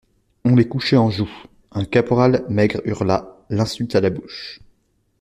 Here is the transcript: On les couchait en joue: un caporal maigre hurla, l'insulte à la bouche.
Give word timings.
On 0.45 0.55
les 0.55 0.67
couchait 0.67 0.95
en 0.97 1.11
joue: 1.11 1.29
un 1.71 1.85
caporal 1.85 2.43
maigre 2.49 2.81
hurla, 2.85 3.37
l'insulte 3.51 3.93
à 3.93 4.01
la 4.01 4.09
bouche. 4.09 4.59